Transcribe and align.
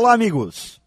Olá, 0.00 0.12
amigos. 0.12 0.80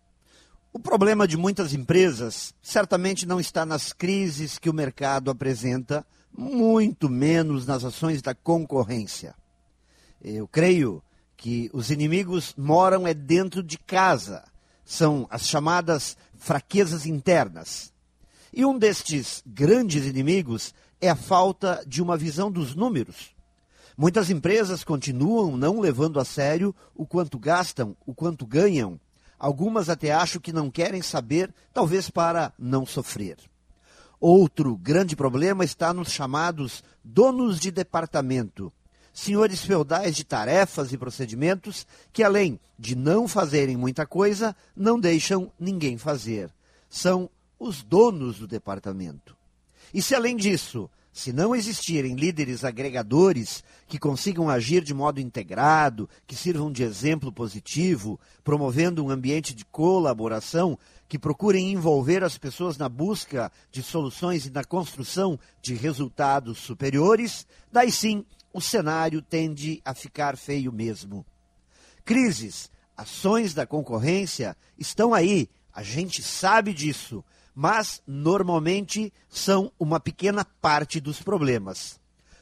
O 0.72 0.80
problema 0.80 1.28
de 1.28 1.36
muitas 1.36 1.74
empresas 1.74 2.56
certamente 2.62 3.26
não 3.26 3.42
está 3.42 3.66
nas 3.66 3.92
crises 3.92 4.58
que 4.58 4.70
o 4.70 4.74
mercado 4.74 5.30
apresenta, 5.30 6.08
muito 6.32 7.10
menos 7.10 7.66
nas 7.66 7.84
ações 7.84 8.22
da 8.22 8.34
concorrência. 8.34 9.36
Eu 10.24 10.48
creio 10.48 11.04
que 11.36 11.70
os 11.74 11.92
inimigos 11.92 12.54
moram 12.58 13.06
é 13.06 13.14
dentro 13.14 13.62
de 13.62 13.78
casa. 13.78 14.46
São 14.86 15.28
as 15.30 15.46
chamadas 15.46 16.16
fraquezas 16.38 17.06
internas. 17.06 17.92
E 18.54 18.64
um 18.64 18.80
destes 18.80 19.44
grandes 19.46 20.06
inimigos 20.06 20.74
é 21.02 21.10
a 21.10 21.18
falta 21.18 21.84
de 21.86 22.02
uma 22.02 22.16
visão 22.16 22.50
dos 22.50 22.76
números. 22.76 23.36
Muitas 24.02 24.32
empresas 24.32 24.84
continuam 24.84 25.56
não 25.56 25.80
levando 25.80 26.20
a 26.20 26.26
sério 26.26 26.74
o 26.96 27.06
quanto 27.06 27.38
gastam, 27.38 27.96
o 28.04 28.16
quanto 28.16 28.48
ganham 28.48 29.00
Algumas 29.42 29.90
até 29.90 30.12
acho 30.12 30.40
que 30.40 30.54
não 30.54 30.70
querem 30.70 31.02
saber, 31.02 31.52
talvez 31.74 32.12
para 32.12 32.54
não 32.60 32.86
sofrer. 32.86 33.38
Outro 34.20 34.78
grande 34.78 35.16
problema 35.16 35.66
está 35.66 35.92
nos 35.92 36.12
chamados 36.12 36.84
donos 37.04 37.60
de 37.60 37.72
departamento, 37.72 38.72
senhores 39.12 39.64
feudais 39.64 40.16
de 40.16 40.24
tarefas 40.24 40.94
e 40.94 40.98
procedimentos 40.98 41.88
que, 42.14 42.24
além 42.24 42.60
de 42.78 42.96
não 42.96 43.28
fazerem 43.28 43.76
muita 43.76 44.06
coisa, 44.06 44.56
não 44.76 45.00
deixam 45.00 45.52
ninguém 45.60 45.98
fazer. 45.98 46.54
São 46.88 47.28
os 47.60 47.82
donos 47.82 48.38
do 48.38 48.48
departamento. 48.48 49.36
E 49.92 50.04
se, 50.04 50.14
além 50.14 50.38
disso, 50.38 50.88
se 51.14 51.34
não 51.34 51.54
existirem 51.54 52.16
líderes 52.16 52.64
agregadores 52.64 53.64
que 53.88 54.00
consigam 54.00 54.50
agir 54.50 54.82
de 54.84 54.94
modo 54.94 55.20
integrado, 55.20 56.10
que 56.26 56.36
sirvam 56.36 56.72
de 56.72 56.84
exemplo 56.84 57.32
positivo, 57.32 58.20
promovendo 58.44 59.04
um 59.04 59.10
ambiente 59.10 59.54
de 59.54 59.66
colaboração, 59.66 60.78
que 61.10 61.20
procurem 61.20 61.74
envolver 61.74 62.24
as 62.24 62.38
pessoas 62.38 62.78
na 62.78 62.88
busca 62.88 63.52
de 63.70 63.84
soluções 63.84 64.46
e 64.46 64.50
na 64.50 64.64
construção 64.64 65.38
de 65.62 65.74
resultados 65.76 66.58
superiores, 66.60 67.46
daí 67.70 67.92
sim 67.92 68.26
o 68.54 68.62
cenário 68.62 69.22
tende 69.22 69.82
a 69.84 69.94
ficar 69.94 70.38
feio 70.38 70.72
mesmo. 70.72 71.26
Crises, 72.06 72.72
ações 72.96 73.54
da 73.54 73.66
concorrência 73.66 74.56
estão 74.78 75.14
aí, 75.14 75.50
a 75.74 75.84
gente 75.84 76.24
sabe 76.24 76.74
disso 76.74 77.24
mas 77.54 78.02
normalmente 78.08 79.12
são 79.30 79.72
uma 79.80 80.00
pequena 80.00 80.46
parte 80.46 81.00
dos 81.00 81.22
problemas. 81.22 82.00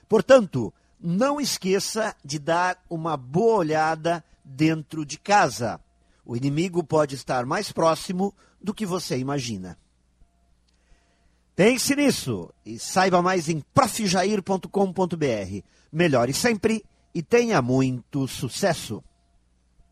Portanto, 0.07 0.73
não 0.99 1.39
esqueça 1.39 2.15
de 2.23 2.39
dar 2.39 2.83
uma 2.89 3.15
boa 3.15 3.57
olhada 3.57 4.23
dentro 4.43 5.05
de 5.05 5.17
casa. 5.17 5.79
O 6.25 6.35
inimigo 6.35 6.83
pode 6.83 7.15
estar 7.15 7.45
mais 7.45 7.71
próximo 7.71 8.33
do 8.61 8.73
que 8.73 8.85
você 8.85 9.17
imagina. 9.17 9.77
Pense 11.55 11.95
nisso 11.95 12.53
e 12.65 12.79
saiba 12.79 13.21
mais 13.21 13.49
em 13.49 13.61
profjair.com.br. 13.73 15.63
Melhore 15.91 16.33
sempre 16.33 16.83
e 17.13 17.21
tenha 17.21 17.61
muito 17.61 18.27
sucesso! 18.27 19.03